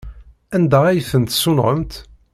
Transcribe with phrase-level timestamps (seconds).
[0.55, 1.93] Anda ay ten-tessunɣemt?